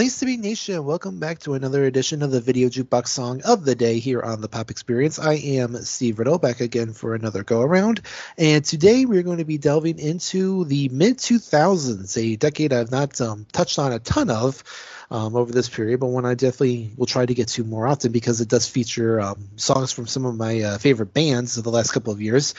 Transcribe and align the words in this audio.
Place 0.00 0.20
to 0.20 0.24
be 0.24 0.38
nation. 0.38 0.82
Welcome 0.86 1.18
back 1.18 1.40
to 1.40 1.52
another 1.52 1.84
edition 1.84 2.22
of 2.22 2.30
the 2.30 2.40
Video 2.40 2.70
Jukebox 2.70 3.08
Song 3.08 3.42
of 3.42 3.66
the 3.66 3.74
Day 3.74 3.98
here 3.98 4.22
on 4.22 4.40
the 4.40 4.48
Pop 4.48 4.70
Experience. 4.70 5.18
I 5.18 5.34
am 5.34 5.76
Steve 5.82 6.18
Riddle 6.18 6.38
back 6.38 6.62
again 6.62 6.94
for 6.94 7.14
another 7.14 7.44
go 7.44 7.60
around, 7.60 8.00
and 8.38 8.64
today 8.64 9.04
we're 9.04 9.22
going 9.22 9.36
to 9.36 9.44
be 9.44 9.58
delving 9.58 9.98
into 9.98 10.64
the 10.64 10.88
mid 10.88 11.18
2000s, 11.18 12.16
a 12.16 12.36
decade 12.36 12.72
I've 12.72 12.90
not 12.90 13.20
um, 13.20 13.44
touched 13.52 13.78
on 13.78 13.92
a 13.92 13.98
ton 13.98 14.30
of 14.30 14.64
um, 15.10 15.36
over 15.36 15.52
this 15.52 15.68
period, 15.68 16.00
but 16.00 16.06
one 16.06 16.24
I 16.24 16.32
definitely 16.32 16.92
will 16.96 17.04
try 17.04 17.26
to 17.26 17.34
get 17.34 17.48
to 17.48 17.64
more 17.64 17.86
often 17.86 18.10
because 18.10 18.40
it 18.40 18.48
does 18.48 18.66
feature 18.66 19.20
um, 19.20 19.48
songs 19.56 19.92
from 19.92 20.06
some 20.06 20.24
of 20.24 20.34
my 20.34 20.62
uh, 20.62 20.78
favorite 20.78 21.12
bands 21.12 21.58
of 21.58 21.64
the 21.64 21.70
last 21.70 21.92
couple 21.92 22.14
of 22.14 22.22
years, 22.22 22.54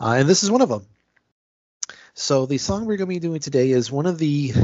uh, 0.00 0.14
and 0.16 0.26
this 0.26 0.42
is 0.42 0.50
one 0.50 0.62
of 0.62 0.70
them. 0.70 0.86
So 2.14 2.46
the 2.46 2.56
song 2.56 2.86
we're 2.86 2.96
going 2.96 3.10
to 3.10 3.14
be 3.14 3.18
doing 3.18 3.40
today 3.40 3.72
is 3.72 3.92
one 3.92 4.06
of 4.06 4.16
the, 4.16 4.54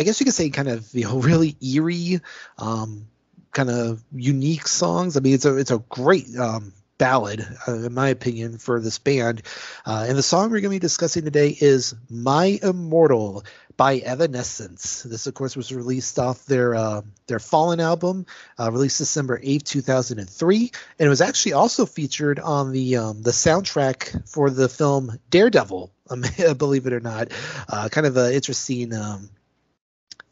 I 0.00 0.02
guess 0.02 0.18
you 0.18 0.24
could 0.24 0.34
say, 0.34 0.48
kind 0.48 0.68
of 0.68 0.88
you 0.94 1.04
know 1.04 1.18
really 1.20 1.56
eerie, 1.60 2.20
um, 2.56 3.06
kind 3.52 3.68
of 3.68 4.02
unique 4.14 4.66
songs. 4.66 5.18
I 5.18 5.20
mean, 5.20 5.34
it's 5.34 5.44
a 5.44 5.56
it's 5.58 5.70
a 5.70 5.78
great 5.90 6.34
um, 6.38 6.72
ballad, 6.96 7.46
uh, 7.68 7.74
in 7.74 7.92
my 7.92 8.08
opinion, 8.08 8.56
for 8.56 8.80
this 8.80 8.98
band. 8.98 9.42
Uh, 9.84 10.06
and 10.08 10.16
the 10.16 10.22
song 10.22 10.44
we're 10.44 10.60
going 10.60 10.70
to 10.70 10.70
be 10.70 10.78
discussing 10.78 11.24
today 11.24 11.54
is 11.60 11.94
"My 12.08 12.58
Immortal" 12.62 13.44
by 13.76 13.96
Evanescence. 13.96 15.02
This, 15.02 15.26
of 15.26 15.34
course, 15.34 15.54
was 15.54 15.70
released 15.70 16.18
off 16.18 16.46
their 16.46 16.74
uh, 16.74 17.02
their 17.26 17.38
Fallen 17.38 17.80
album, 17.80 18.24
uh, 18.58 18.72
released 18.72 18.96
December 18.96 19.38
eighth, 19.42 19.64
two 19.64 19.82
thousand 19.82 20.18
and 20.18 20.30
three, 20.30 20.72
and 20.98 21.06
it 21.06 21.10
was 21.10 21.20
actually 21.20 21.52
also 21.52 21.84
featured 21.84 22.40
on 22.40 22.72
the 22.72 22.96
um, 22.96 23.20
the 23.20 23.32
soundtrack 23.32 24.26
for 24.26 24.48
the 24.48 24.70
film 24.70 25.18
Daredevil. 25.28 25.92
Believe 26.56 26.86
it 26.86 26.94
or 26.94 27.00
not, 27.00 27.28
uh, 27.68 27.90
kind 27.90 28.06
of 28.06 28.16
an 28.16 28.32
interesting. 28.32 28.94
Um, 28.94 29.28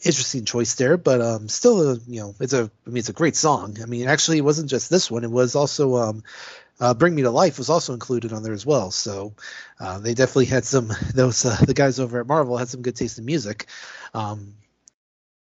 interesting 0.03 0.45
choice 0.45 0.75
there, 0.75 0.97
but 0.97 1.21
um, 1.21 1.49
still, 1.49 1.93
a, 1.93 1.99
you 2.07 2.21
know, 2.21 2.35
it's 2.41 2.53
a, 2.53 2.71
I 2.87 2.91
mean, 2.91 2.99
it's 2.99 3.09
a 3.09 3.15
great 3.15 3.37
song. 3.37 3.79
I 3.83 3.87
mean, 3.87 4.09
actually, 4.09 4.39
it 4.39 4.45
wasn't 4.45 4.71
just 4.71 4.91
this 4.91 5.11
one; 5.11 5.25
it 5.25 5.31
was 5.31 5.55
also 5.55 5.97
um, 5.97 6.23
uh, 6.81 6.95
"Bring 6.95 7.15
Me 7.15 7.23
to 7.23 7.31
Life" 7.31 7.59
was 7.59 7.71
also 7.71 7.93
included 7.93 8.33
on 8.33 8.43
there 8.43 8.53
as 8.53 8.67
well. 8.67 8.91
So 8.91 9.35
uh, 9.81 9.99
they 9.99 10.15
definitely 10.15 10.47
had 10.47 10.65
some. 10.65 10.91
Those 11.15 11.45
uh, 11.45 11.57
the 11.65 11.75
guys 11.75 11.99
over 11.99 12.21
at 12.21 12.27
Marvel 12.27 12.57
had 12.57 12.69
some 12.69 12.83
good 12.83 12.97
taste 12.97 13.19
in 13.19 13.25
music. 13.25 13.67
Um, 14.15 14.55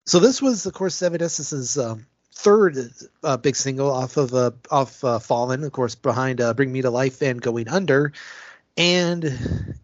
so 0.07 0.21
this 0.21 0.41
was, 0.41 0.67
of 0.67 0.73
course, 0.73 1.01
Evanescence's 1.01 1.77
um, 1.77 2.07
third 2.33 2.79
uh, 3.25 3.37
big 3.37 3.57
single 3.57 3.91
off 3.91 4.17
of 4.17 4.35
uh, 4.35 4.53
off 4.71 5.03
uh, 5.05 5.19
Fallen, 5.19 5.65
of 5.65 5.73
course, 5.73 5.95
behind 5.95 6.41
uh, 6.41 6.55
"Bring 6.55 6.73
Me 6.73 6.83
to 6.83 6.91
Life" 6.91 7.23
and 7.23 7.41
"Going 7.41 7.69
Under." 7.69 8.13
And 8.79 9.25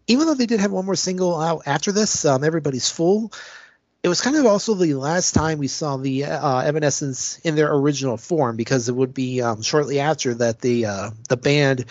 even 0.05 0.27
though 0.27 0.35
they 0.35 0.45
did 0.45 0.59
have 0.59 0.71
one 0.71 0.85
more 0.85 0.95
single 0.95 1.39
out 1.39 1.63
after 1.65 1.91
this, 1.91 2.25
um, 2.25 2.43
"Everybody's 2.43 2.89
Fool." 2.89 3.31
It 4.03 4.09
was 4.09 4.19
kind 4.19 4.35
of 4.35 4.45
also 4.45 4.73
the 4.73 4.95
last 4.95 5.33
time 5.33 5.59
we 5.59 5.69
saw 5.69 5.95
the 5.95 6.25
uh, 6.25 6.59
Evanescence 6.59 7.39
in 7.39 7.55
their 7.55 7.73
original 7.73 8.17
form 8.17 8.57
because 8.57 8.89
it 8.89 8.95
would 8.95 9.13
be 9.13 9.41
um, 9.41 9.61
shortly 9.61 10.01
after 10.01 10.33
that 10.35 10.59
the 10.59 10.85
uh, 10.85 11.09
the 11.29 11.37
band 11.37 11.85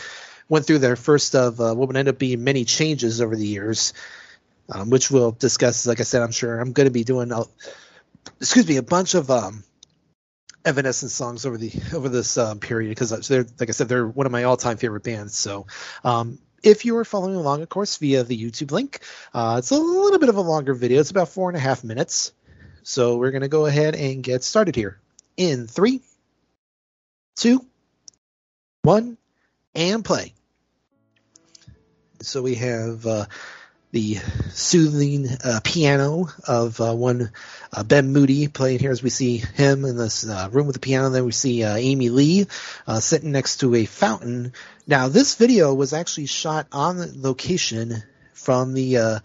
went 0.46 0.66
through 0.66 0.78
their 0.78 0.96
first 0.96 1.34
of 1.34 1.59
uh, 1.59 1.75
what 1.75 1.88
would 1.88 1.97
end 1.97 2.09
up 2.09 2.19
being 2.19 2.44
many 2.44 2.66
changes 2.66 3.22
over 3.22 3.34
the 3.34 3.47
years, 3.47 3.94
um, 4.70 4.91
which 4.91 5.10
we'll 5.10 5.32
discuss. 5.32 5.87
Like 5.87 6.00
I 6.00 6.03
said, 6.03 6.20
I'm 6.20 6.32
sure 6.32 6.60
I'm 6.60 6.72
going 6.72 6.87
to 6.87 6.92
be 6.92 7.04
doing 7.04 7.32
a, 7.32 7.44
excuse 8.38 8.69
me 8.69 8.76
a 8.76 8.82
bunch 8.82 9.14
of 9.14 9.31
um, 9.31 9.64
Evanescence 10.66 11.14
songs 11.14 11.47
over 11.47 11.56
the 11.56 11.72
over 11.94 12.10
this 12.10 12.37
um, 12.37 12.60
period 12.60 12.91
because 12.91 13.26
they're 13.26 13.47
like 13.58 13.70
I 13.70 13.72
said 13.72 13.88
they're 13.88 14.06
one 14.06 14.26
of 14.26 14.32
my 14.32 14.44
all 14.44 14.58
time 14.58 14.76
favorite 14.76 15.04
bands. 15.04 15.34
So 15.34 15.66
um, 16.04 16.38
if 16.62 16.84
you 16.84 16.97
are 16.97 17.05
following 17.05 17.34
along, 17.34 17.62
of 17.62 17.69
course, 17.69 17.97
via 17.97 18.23
the 18.25 18.39
YouTube 18.39 18.71
link, 18.71 19.00
uh, 19.34 19.56
it's 19.59 19.71
a 19.71 19.77
little 19.77 20.19
bit 20.19 20.28
of 20.28 20.37
a 20.37 20.41
longer 20.41 20.75
video. 20.75 21.00
It's 21.00 21.11
about 21.11 21.28
four 21.28 21.49
and 21.50 21.56
a 21.56 21.61
half 21.61 21.84
minutes. 21.84 22.33
So 22.83 23.17
we're 23.17 23.31
going 23.31 23.43
to 23.43 23.49
go 23.49 23.67
ahead 23.67 23.95
and 23.95 24.23
get 24.23 24.43
started 24.43 24.75
here 24.75 24.99
in 25.37 25.67
three, 25.67 26.00
two, 27.37 27.65
one, 28.83 29.17
and 29.75 30.05
play. 30.05 30.34
So 32.21 32.43
we 32.43 32.56
have 32.56 33.06
uh, 33.06 33.27
the 33.92 34.16
soothing 34.53 35.28
uh, 35.44 35.60
piano 35.62 36.26
of 36.48 36.80
uh, 36.80 36.94
one 36.94 37.30
uh, 37.72 37.84
Ben 37.84 38.10
Moody 38.10 38.48
playing 38.48 38.78
here 38.78 38.91
as 38.91 39.03
we 39.03 39.10
see 39.10 39.36
him 39.36 39.84
in 39.84 39.98
this 39.98 40.26
uh, 40.26 40.48
room 40.50 40.66
with 40.66 40.75
the 40.75 40.80
piano. 40.80 41.10
Then 41.10 41.26
we 41.26 41.32
see 41.32 41.62
uh, 41.62 41.76
Amy 41.76 42.08
Lee 42.08 42.47
uh, 42.86 43.00
sitting 43.00 43.32
next 43.32 43.58
to 43.58 43.75
a 43.75 43.84
fountain. 43.84 44.54
Now, 44.86 45.08
this 45.08 45.34
video 45.36 45.75
was 45.75 45.92
actually 45.92 46.26
shot 46.26 46.66
on 46.72 47.22
location 47.22 48.02
from 48.32 48.72
the. 48.72 49.20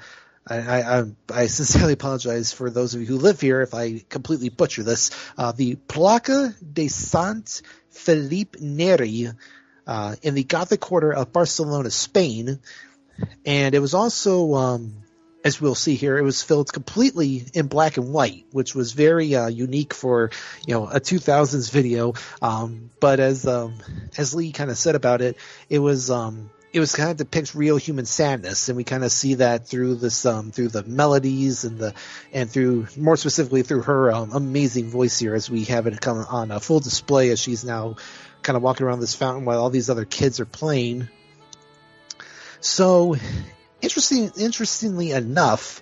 I, 0.49 0.57
I, 0.59 1.03
I, 1.33 1.47
sincerely 1.47 1.93
apologize 1.93 2.53
for 2.53 2.69
those 2.69 2.93
of 2.93 3.01
you 3.01 3.07
who 3.07 3.17
live 3.17 3.41
here 3.41 3.61
if 3.61 3.73
I 3.73 4.03
completely 4.09 4.49
butcher 4.49 4.83
this. 4.83 5.09
the 5.55 5.75
Placa 5.75 6.55
de 6.61 6.87
Sant 6.89 7.61
Felipe 7.89 8.59
Neri 8.59 9.29
in 10.21 10.33
the 10.35 10.43
Gothic 10.43 10.81
quarter 10.81 11.13
of 11.13 11.33
Barcelona, 11.33 11.89
Spain 11.89 12.59
and 13.45 13.75
it 13.75 13.79
was 13.79 13.93
also 13.93 14.53
um, 14.55 15.03
as 15.47 15.61
we'll 15.61 15.75
see 15.75 15.95
here, 15.95 16.17
it 16.17 16.23
was 16.23 16.43
filled 16.43 16.73
completely 16.73 17.45
in 17.53 17.67
black 17.67 17.95
and 17.95 18.11
white, 18.11 18.45
which 18.51 18.75
was 18.75 18.91
very 18.91 19.33
uh, 19.33 19.47
unique 19.47 19.93
for 19.93 20.31
you 20.65 20.73
know 20.73 20.87
a 20.87 20.99
2000s 20.99 21.71
video. 21.71 22.13
Um, 22.41 22.89
but 22.99 23.19
as 23.19 23.47
um, 23.47 23.75
as 24.17 24.35
Lee 24.35 24.51
kind 24.51 24.69
of 24.69 24.77
said 24.77 24.95
about 24.95 25.21
it, 25.21 25.37
it 25.69 25.79
was 25.79 26.11
um, 26.11 26.49
it 26.73 26.81
was 26.81 26.93
kind 26.93 27.09
of 27.09 27.17
depicts 27.17 27.55
real 27.55 27.77
human 27.77 28.05
sadness, 28.05 28.67
and 28.67 28.75
we 28.75 28.83
kind 28.83 29.05
of 29.05 29.11
see 29.11 29.35
that 29.35 29.67
through 29.67 29.95
this 29.95 30.25
um, 30.25 30.51
through 30.51 30.67
the 30.67 30.83
melodies 30.83 31.63
and 31.63 31.77
the 31.77 31.93
and 32.33 32.49
through 32.49 32.87
more 32.97 33.15
specifically 33.15 33.63
through 33.63 33.83
her 33.83 34.11
um, 34.11 34.31
amazing 34.33 34.89
voice 34.89 35.17
here, 35.17 35.33
as 35.33 35.49
we 35.49 35.63
have 35.65 35.87
it 35.87 36.01
come 36.01 36.25
on 36.29 36.51
a 36.51 36.59
full 36.59 36.81
display 36.81 37.29
as 37.29 37.39
she's 37.39 37.63
now 37.63 37.95
kind 38.41 38.57
of 38.57 38.63
walking 38.63 38.85
around 38.85 38.99
this 38.99 39.15
fountain 39.15 39.45
while 39.45 39.61
all 39.61 39.69
these 39.69 39.89
other 39.89 40.05
kids 40.05 40.39
are 40.39 40.45
playing. 40.45 41.07
So, 42.59 43.15
interesting, 43.81 44.31
interestingly 44.37 45.11
enough, 45.11 45.81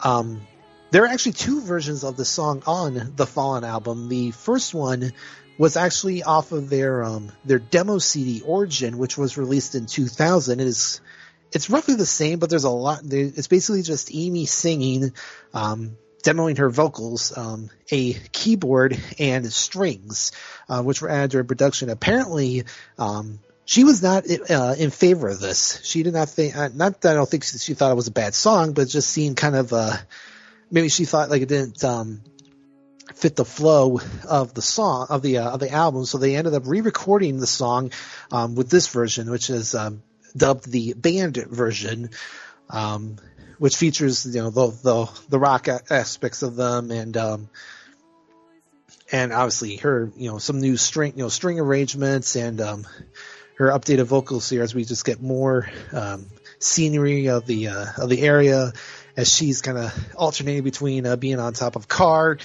um, 0.00 0.46
there 0.90 1.04
are 1.04 1.08
actually 1.08 1.32
two 1.32 1.60
versions 1.60 2.04
of 2.04 2.16
the 2.16 2.24
song 2.24 2.62
on 2.66 3.12
the 3.16 3.26
Fallen 3.26 3.64
album. 3.64 4.08
The 4.08 4.30
first 4.30 4.72
one 4.72 5.12
was 5.58 5.76
actually 5.76 6.22
off 6.22 6.52
of 6.52 6.68
their 6.68 7.02
um, 7.02 7.32
their 7.44 7.58
demo 7.58 7.98
CD 7.98 8.42
Origin, 8.42 8.98
which 8.98 9.18
was 9.18 9.36
released 9.36 9.74
in 9.74 9.86
2000. 9.86 10.60
It 10.60 10.66
is 10.66 11.00
it's 11.52 11.70
roughly 11.70 11.94
the 11.94 12.06
same, 12.06 12.38
but 12.38 12.50
there's 12.50 12.64
a 12.64 12.70
lot. 12.70 13.00
It's 13.04 13.48
basically 13.48 13.82
just 13.82 14.14
Amy 14.14 14.46
singing, 14.46 15.12
um, 15.54 15.96
demoing 16.22 16.58
her 16.58 16.70
vocals, 16.70 17.36
um, 17.36 17.70
a 17.90 18.12
keyboard 18.12 18.98
and 19.18 19.50
strings, 19.52 20.32
uh, 20.68 20.82
which 20.82 21.00
were 21.00 21.08
added 21.08 21.32
her 21.34 21.44
production. 21.44 21.88
Apparently, 21.88 22.64
um, 22.98 23.38
she 23.66 23.82
was 23.82 24.00
not 24.00 24.24
uh, 24.48 24.74
in 24.78 24.90
favor 24.90 25.28
of 25.28 25.40
this. 25.40 25.80
She 25.82 26.04
did 26.04 26.14
not 26.14 26.28
think, 26.30 26.56
uh, 26.56 26.70
not 26.72 27.00
that 27.00 27.10
I 27.10 27.14
don't 27.14 27.28
think 27.28 27.42
she 27.42 27.74
thought 27.74 27.90
it 27.90 27.96
was 27.96 28.06
a 28.06 28.12
bad 28.12 28.34
song, 28.34 28.72
but 28.72 28.88
just 28.88 29.10
seemed 29.10 29.36
kind 29.36 29.56
of, 29.56 29.72
uh, 29.72 29.96
maybe 30.70 30.88
she 30.88 31.04
thought 31.04 31.30
like 31.30 31.42
it 31.42 31.48
didn't, 31.48 31.82
um, 31.82 32.22
fit 33.14 33.34
the 33.34 33.44
flow 33.44 34.00
of 34.28 34.54
the 34.54 34.62
song, 34.62 35.08
of 35.10 35.20
the, 35.20 35.38
uh, 35.38 35.50
of 35.50 35.58
the 35.58 35.70
album. 35.70 36.04
So 36.04 36.18
they 36.18 36.36
ended 36.36 36.54
up 36.54 36.62
re-recording 36.66 37.40
the 37.40 37.46
song, 37.46 37.90
um, 38.30 38.54
with 38.54 38.70
this 38.70 38.86
version, 38.86 39.30
which 39.30 39.50
is, 39.50 39.74
um, 39.74 40.00
dubbed 40.36 40.70
the 40.70 40.92
band 40.92 41.36
version, 41.36 42.10
um, 42.70 43.16
which 43.58 43.76
features, 43.76 44.26
you 44.26 44.42
know, 44.42 44.50
the, 44.50 44.68
the, 44.68 45.10
the 45.28 45.38
rock 45.40 45.66
aspects 45.90 46.42
of 46.42 46.54
them 46.54 46.92
and, 46.92 47.16
um, 47.16 47.48
and 49.10 49.32
obviously 49.32 49.76
her, 49.78 50.12
you 50.16 50.30
know, 50.30 50.38
some 50.38 50.60
new 50.60 50.76
string, 50.76 51.14
you 51.16 51.24
know, 51.24 51.28
string 51.28 51.58
arrangements 51.58 52.36
and, 52.36 52.60
um, 52.60 52.86
her 53.56 53.68
updated 53.68 54.04
vocals 54.04 54.48
here 54.48 54.62
as 54.62 54.74
we 54.74 54.84
just 54.84 55.04
get 55.04 55.20
more 55.20 55.68
um, 55.92 56.26
scenery 56.58 57.28
of 57.28 57.46
the 57.46 57.68
uh, 57.68 57.86
of 57.98 58.08
the 58.08 58.22
area 58.22 58.72
as 59.16 59.34
she's 59.34 59.62
kind 59.62 59.78
of 59.78 60.14
alternating 60.14 60.62
between 60.62 61.06
uh, 61.06 61.16
being 61.16 61.40
on 61.40 61.54
top 61.54 61.76
of 61.76 61.88
car, 61.88 62.38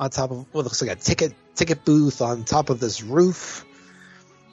on 0.00 0.10
top 0.10 0.30
of 0.30 0.46
what 0.52 0.64
looks 0.64 0.80
like 0.80 0.90
a 0.90 0.96
ticket 0.96 1.34
ticket 1.54 1.84
booth, 1.84 2.22
on 2.22 2.44
top 2.44 2.70
of 2.70 2.80
this 2.80 3.02
roof, 3.02 3.66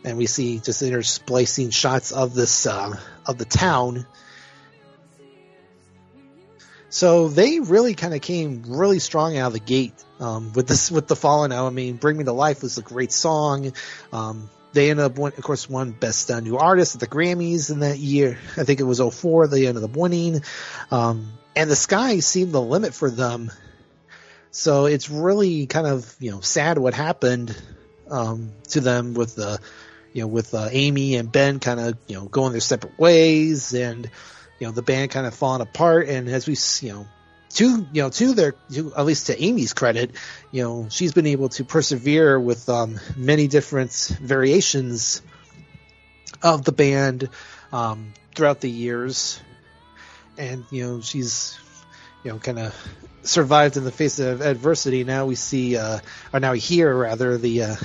and 0.03 0.17
we 0.17 0.25
see 0.25 0.59
just 0.59 0.81
intersplicing 0.81 1.73
shots 1.73 2.11
of 2.11 2.33
this 2.33 2.65
uh, 2.65 2.97
of 3.25 3.38
the 3.38 3.45
town. 3.45 4.05
So 6.89 7.27
they 7.27 7.59
really 7.59 7.95
kind 7.95 8.13
of 8.13 8.21
came 8.21 8.63
really 8.67 9.00
strong 9.00 9.35
out 9.38 9.47
of 9.47 9.53
the 9.53 9.59
gate 9.59 9.95
um, 10.19 10.51
with 10.53 10.67
this 10.67 10.91
with 10.91 11.07
the 11.07 11.15
Fallen 11.15 11.51
Out. 11.51 11.65
I 11.65 11.69
mean, 11.69 11.95
Bring 11.95 12.17
Me 12.17 12.25
to 12.25 12.33
Life 12.33 12.61
was 12.61 12.77
a 12.77 12.83
great 12.83 13.11
song. 13.11 13.73
Um, 14.11 14.50
they 14.74 14.90
ended 14.90 15.06
up, 15.06 15.18
of 15.18 15.44
course, 15.44 15.70
won 15.70 15.92
Best 15.92 16.30
uh, 16.31 16.40
New 16.40 16.58
Artist 16.58 16.96
at 16.96 17.02
the 17.02 17.08
Grammys 17.08 17.72
in 17.72 17.80
that 17.80 18.00
year. 18.00 18.40
I 18.58 18.64
think 18.64 18.80
it 18.80 18.84
was 18.84 19.00
04. 19.00 19.48
They 19.48 19.68
ended 19.68 19.84
up 19.84 19.96
winning. 19.96 20.44
Um, 20.92 21.34
and 21.56 21.70
the 21.70 21.75
sky 21.75 22.20
seemed 22.20 22.52
the 22.52 22.62
limit 22.62 22.94
for 22.94 23.10
them. 23.10 23.52
So 24.50 24.86
it's 24.86 25.10
really 25.10 25.68
kind 25.68 25.88
of, 25.88 26.16
you 26.20 26.31
know, 26.31 26.42
sad 26.42 26.78
what 26.78 26.94
happened, 26.94 27.56
um, 28.10 28.52
to 28.70 28.81
them 28.81 29.14
with 29.14 29.36
the, 29.36 29.60
you 30.12 30.22
know, 30.22 30.28
with, 30.28 30.54
uh, 30.54 30.70
Amy 30.72 31.16
and 31.16 31.31
Ben 31.31 31.60
kind 31.60 31.80
of, 31.80 31.98
you 32.08 32.16
know, 32.16 32.25
going 32.25 32.52
their 32.52 32.62
separate 32.62 32.98
ways 33.00 33.74
and, 33.74 34.10
you 34.60 34.68
know, 34.68 34.72
the 34.72 34.81
band 34.81 35.12
kind 35.12 35.25
of 35.25 35.34
falling 35.34 35.62
apart. 35.62 36.08
And 36.08 36.28
as 36.30 36.48
we, 36.48 36.56
you 36.88 36.94
know, 36.94 37.08
to 37.55 37.88
you 37.91 38.03
know 38.03 38.09
to 38.09 38.33
their 38.33 38.53
to, 38.71 38.94
at 38.95 39.05
least 39.05 39.27
to 39.27 39.41
Amy's 39.41 39.73
credit, 39.73 40.11
you 40.51 40.63
know 40.63 40.88
she's 40.89 41.13
been 41.13 41.27
able 41.27 41.50
to 41.50 41.63
persevere 41.63 42.39
with 42.39 42.67
um, 42.69 43.00
many 43.15 43.47
different 43.47 43.91
variations 44.21 45.21
of 46.41 46.63
the 46.63 46.71
band 46.71 47.29
um, 47.71 48.13
throughout 48.35 48.61
the 48.61 48.69
years, 48.69 49.41
and 50.38 50.65
you 50.71 50.83
know 50.83 51.01
she's 51.01 51.57
you 52.23 52.31
know 52.31 52.39
kind 52.39 52.59
of 52.59 52.75
survived 53.23 53.77
in 53.77 53.83
the 53.83 53.91
face 53.91 54.19
of 54.19 54.41
adversity. 54.41 55.03
Now 55.03 55.25
we 55.25 55.35
see, 55.35 55.77
uh, 55.77 56.00
or 56.33 56.39
now 56.39 56.51
we 56.51 56.59
hear 56.59 56.95
rather 56.95 57.38
the 57.38 57.63
uh, 57.63 57.75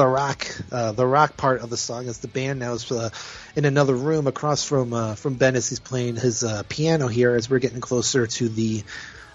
the 0.00 0.06
rock 0.06 0.46
uh, 0.72 0.92
the 0.92 1.06
rock 1.06 1.36
part 1.36 1.60
of 1.60 1.68
the 1.68 1.76
song 1.76 2.08
as 2.08 2.20
the 2.20 2.28
band 2.28 2.58
now 2.58 2.72
is 2.72 2.90
uh, 2.90 3.10
in 3.54 3.66
another 3.66 3.94
room 3.94 4.26
across 4.26 4.64
from 4.64 4.94
uh, 4.94 5.14
from 5.14 5.34
Ben 5.34 5.54
as 5.56 5.68
he's 5.68 5.78
playing 5.78 6.16
his 6.16 6.42
uh, 6.42 6.62
piano 6.70 7.06
here 7.06 7.34
as 7.34 7.50
we're 7.50 7.58
getting 7.58 7.82
closer 7.82 8.26
to 8.26 8.48
the 8.48 8.82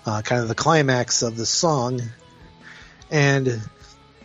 uh, 0.08 0.24
kind 0.24 0.42
of 0.42 0.48
the 0.48 0.56
climax 0.56 1.22
of 1.22 1.38
the 1.38 1.46
song. 1.46 2.02
And 3.12 3.62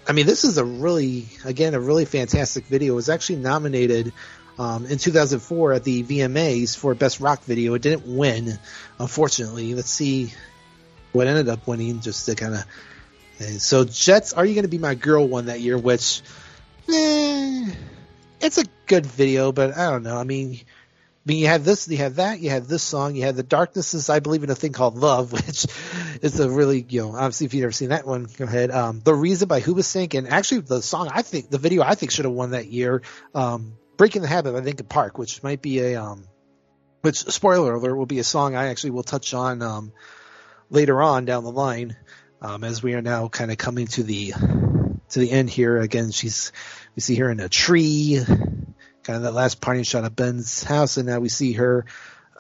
I 0.09 0.13
mean 0.13 0.25
this 0.25 0.45
is 0.45 0.57
a 0.57 0.65
really 0.65 1.29
again 1.45 1.75
a 1.75 1.81
really 1.81 2.07
fantastic 2.07 2.65
video. 2.65 2.95
It 2.95 2.97
was 2.97 3.11
actually 3.11 3.41
nominated 3.41 4.15
um, 4.59 4.87
in 4.87 4.97
2004 4.97 5.75
at 5.75 5.85
the 5.85 6.03
VMAs 6.05 6.75
for 6.75 6.95
best 6.95 7.21
rock 7.21 7.45
video. 7.45 7.75
It 7.75 7.83
didn't 7.83 8.07
win 8.07 8.59
unfortunately. 8.99 9.75
Let's 9.75 9.91
see 9.91 10.33
what 11.13 11.27
ended 11.27 11.51
up 11.51 11.67
winning 11.67 12.01
just 12.01 12.25
to 12.25 12.35
kind 12.35 12.55
of 12.55 12.65
so 13.41 13.85
Jet's, 13.85 14.33
are 14.33 14.45
you 14.45 14.55
going 14.55 14.65
to 14.65 14.69
be 14.69 14.79
my 14.79 14.95
girl 14.95 15.27
won 15.27 15.47
that 15.47 15.61
year? 15.61 15.79
Which, 15.79 16.23
eh, 16.89 17.71
it's 18.41 18.59
a 18.59 18.65
good 18.87 19.07
video, 19.07 19.53
but 19.53 19.77
I 19.77 19.91
don't 19.91 20.03
know. 20.03 20.17
I 20.17 20.25
mean, 20.25 20.55
I 20.55 21.23
mean, 21.27 21.39
you 21.39 21.47
have 21.49 21.65
this, 21.65 21.87
you 21.89 21.99
have 21.99 22.17
that, 22.17 22.41
you 22.41 22.51
have 22.51 22.67
this 22.67 22.83
song, 22.83 23.15
you 23.15 23.25
have 23.25 23.37
the 23.37 23.43
Darkness's. 23.43 24.09
I 24.09 24.21
believe 24.21 24.43
in 24.43 24.51
a 24.51 24.55
thing 24.55 24.73
called 24.73 24.97
love, 24.97 25.33
which 25.47 25.67
is 26.23 26.41
a 26.41 26.51
really, 26.51 26.85
you 26.89 27.03
know, 27.03 27.15
obviously 27.15 27.47
if 27.47 27.55
you've 27.55 27.63
never 27.63 27.73
seen 27.73 27.91
that 27.91 28.07
one, 28.07 28.27
go 28.37 28.45
ahead. 28.45 28.71
Um, 28.71 29.01
the 29.05 29.15
reason 29.15 29.49
by 29.49 29.61
Hoobastank, 29.61 30.15
and 30.15 30.29
actually 30.29 30.63
the 30.63 30.83
song 30.83 31.11
I 31.13 31.23
think, 31.23 31.51
the 31.51 31.59
video 31.59 31.83
I 31.83 31.95
think 31.95 32.13
should 32.13 32.25
have 32.25 32.35
won 32.35 32.51
that 32.51 32.69
year, 32.69 33.03
um, 33.35 33.75
Breaking 33.97 34.23
the 34.23 34.29
Habit 34.29 34.55
by 34.55 34.61
Linkin 34.61 34.87
Park, 34.87 35.19
which 35.19 35.43
might 35.43 35.61
be 35.61 35.81
a, 35.81 36.03
um, 36.03 36.25
which 37.03 37.19
spoiler 37.19 37.75
alert 37.75 37.97
will 37.97 38.07
be 38.07 38.19
a 38.19 38.25
song 38.25 38.57
I 38.57 38.69
actually 38.69 38.91
will 38.91 39.03
touch 39.03 39.35
on, 39.35 39.61
um, 39.61 39.93
later 40.71 41.03
on 41.03 41.27
down 41.27 41.45
the 41.45 41.53
line 41.53 41.97
um, 42.41 42.65
as 42.65 42.83
we 42.83 42.95
are 42.95 43.03
now 43.03 43.29
kind 43.29 43.51
of 43.51 43.59
coming 43.59 43.87
to 43.89 44.03
the 44.03 44.33
to 45.11 45.19
the 45.19 45.31
end 45.31 45.51
here. 45.51 45.79
Again, 45.79 46.11
she's 46.11 46.53
we 46.97 47.01
see 47.01 47.17
her 47.17 47.31
in 47.31 47.41
a 47.41 47.49
tree, 47.49 48.21
kind 49.03 49.17
of 49.17 49.23
that 49.23 49.35
last 49.35 49.61
parting 49.61 49.85
shot 49.85 50.05
of 50.05 50.17
Ben's 50.17 50.63
house, 50.63 50.97
and 50.97 51.07
now 51.07 51.21
we 51.21 51.29
see 51.29 51.53
her 51.53 51.85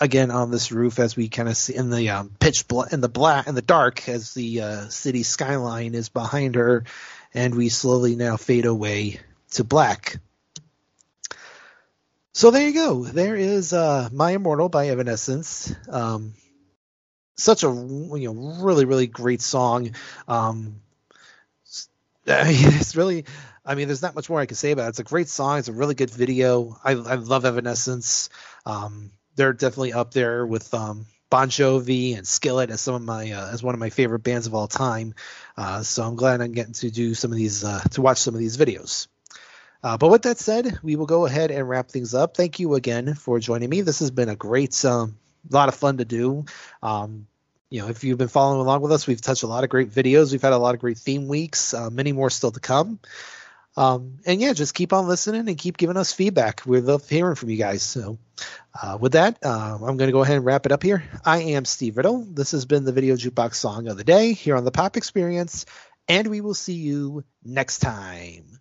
again 0.00 0.31
on 0.31 0.50
this 0.50 0.73
roof 0.73 0.99
as 0.99 1.17
we 1.17 1.29
kind 1.29 1.49
of 1.49 1.56
see 1.56 1.75
in 1.75 1.91
the 1.91 2.11
um, 2.11 2.31
pitch 2.41 2.67
bla- 2.67 2.88
in 2.91 3.00
the 3.00 3.08
black 3.08 3.47
in 3.47 3.55
the 3.55 3.62
dark 3.62 4.08
as 4.08 4.32
the 4.35 4.62
uh, 4.62 4.88
city 4.88 5.23
skyline 5.23 5.94
is 5.94 6.08
behind 6.08 6.55
her, 6.55 6.85
and 7.35 7.55
we 7.55 7.69
slowly 7.69 8.17
now 8.17 8.37
fade 8.37 8.67
away 8.67 9.20
to 9.52 9.64
black. 9.64 10.19
So 12.32 12.50
there 12.50 12.67
you 12.67 12.75
go. 12.75 13.05
There 13.05 13.37
is 13.37 13.73
uh, 13.73 14.08
"My 14.12 14.32
Immortal" 14.32 14.69
by 14.69 14.88
Evanescence. 14.88 15.75
Um, 15.88 16.35
such 17.37 17.65
a 17.65 17.69
you 17.69 18.32
know 18.32 18.62
really 18.62 18.85
really 18.85 19.06
great 19.06 19.43
song. 19.43 19.91
Um, 20.29 20.81
it's 22.27 22.94
really, 22.97 23.25
I 23.65 23.75
mean, 23.75 23.88
there's 23.88 24.03
not 24.03 24.15
much 24.15 24.29
more 24.29 24.41
I 24.41 24.47
can 24.47 24.56
say 24.56 24.73
about 24.73 24.87
it. 24.87 24.88
It's 24.91 24.99
a 24.99 25.05
great 25.05 25.29
song. 25.29 25.59
It's 25.59 25.69
a 25.69 25.73
really 25.73 25.94
good 25.94 26.11
video. 26.11 26.79
I, 26.85 26.93
I 26.93 27.15
love 27.15 27.44
Evanescence. 27.44 28.29
Um, 28.67 29.11
they're 29.37 29.53
definitely 29.53 29.94
up 29.94 30.12
there 30.12 30.47
with 30.47 30.73
um, 30.75 31.06
Bon 31.31 31.49
Jovi 31.49 32.17
and 32.17 32.27
Skillet 32.27 32.71
as 32.71 32.81
some 32.81 32.94
of 32.94 33.03
my 33.03 33.31
uh, 33.33 33.50
as 33.53 33.62
one 33.62 33.75
of 33.75 33.81
my 33.81 33.91
favorite 33.91 34.21
bands 34.21 34.47
of 34.47 34.55
all 34.55 34.69
time. 34.69 35.15
Uh, 35.56 35.83
so 35.83 36.03
I'm 36.03 36.17
glad 36.17 36.41
I'm 36.41 36.53
getting 36.53 36.75
to 36.75 36.91
do 36.91 37.15
some 37.15 37.33
of 37.33 37.38
these 37.38 37.65
uh, 37.65 37.81
to 37.93 38.03
watch 38.03 38.19
some 38.19 38.35
of 38.35 38.41
these 38.41 38.56
videos. 38.56 39.09
Uh, 39.83 39.97
but 39.97 40.09
with 40.09 40.23
that 40.23 40.38
said, 40.38 40.79
we 40.83 40.97
will 40.97 41.06
go 41.06 41.25
ahead 41.25 41.50
and 41.50 41.69
wrap 41.69 41.88
things 41.88 42.15
up. 42.15 42.37
Thank 42.37 42.61
you 42.61 42.75
again 42.75 43.15
for 43.15 43.41
joining 43.41 43.71
me. 43.71 43.81
This 43.81 44.00
has 44.00 44.11
been 44.11 44.29
a 44.29 44.37
great, 44.37 44.85
um, 44.85 45.17
lot 45.49 45.69
of 45.69 45.75
fun 45.75 45.99
to 45.99 46.05
do. 46.05 46.45
Um, 46.83 47.27
you 47.71 47.81
know, 47.81 47.89
if 47.89 48.03
you've 48.03 48.19
been 48.19 48.29
following 48.29 48.61
along 48.61 48.81
with 48.83 48.93
us, 48.93 49.07
we've 49.07 49.21
touched 49.21 49.45
a 49.45 49.47
lot 49.47 49.63
of 49.63 49.71
great 49.71 49.91
videos. 49.91 50.33
We've 50.33 50.43
had 50.43 50.53
a 50.53 50.59
lot 50.59 50.75
of 50.75 50.81
great 50.81 50.99
theme 50.99 51.29
weeks, 51.29 51.73
uh, 51.73 51.89
many 51.89 52.13
more 52.13 52.31
still 52.31 52.51
to 52.51 52.61
come. 52.61 52.99
Um, 53.77 54.19
and 54.27 54.41
yeah, 54.41 54.53
just 54.53 54.75
keep 54.75 54.93
on 54.93 55.07
listening 55.07 55.49
and 55.49 55.57
keep 55.57 55.77
giving 55.77 55.97
us 55.97 56.13
feedback. 56.13 56.63
We 56.67 56.81
love 56.81 57.09
hearing 57.09 57.37
from 57.37 57.51
you 57.51 57.57
guys. 57.57 57.83
So, 57.83 58.19
uh, 58.81 58.99
with 59.01 59.13
that, 59.13 59.39
uh, 59.45 59.75
I'm 59.75 59.97
going 59.97 60.09
to 60.09 60.13
go 60.13 60.23
ahead 60.23 60.37
and 60.37 60.45
wrap 60.45 60.67
it 60.67 60.73
up 60.73 60.83
here. 60.83 61.05
I 61.25 61.39
am 61.43 61.65
Steve 61.65 61.97
Riddle. 61.97 62.25
This 62.25 62.51
has 62.51 62.67
been 62.67 62.85
the 62.85 62.93
Video 62.93 63.15
Jukebox 63.15 63.55
Song 63.55 63.87
of 63.87 63.97
the 63.97 64.05
Day 64.05 64.33
here 64.33 64.57
on 64.57 64.65
the 64.65 64.73
Pop 64.73 64.97
Experience, 64.97 65.67
and 66.09 66.27
we 66.27 66.41
will 66.41 66.55
see 66.55 66.75
you 66.75 67.25
next 67.45 67.79
time. 67.79 68.60